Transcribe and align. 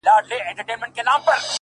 بنگړي 0.05 1.01
نه 1.07 1.13
غواړم، 1.23 1.43